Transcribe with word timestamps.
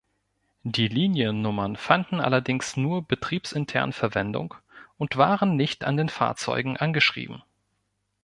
Die 0.63 0.87
Liniennummern 0.87 1.75
fanden 1.75 2.19
allerdings 2.21 2.75
nur 2.75 3.07
betriebsintern 3.07 3.93
Verwendung 3.93 4.55
und 4.97 5.15
waren 5.15 5.55
nicht 5.55 5.83
an 5.83 5.95
den 5.95 6.09
Fahrzeugen 6.09 6.75
angeschrieben. 6.75 7.43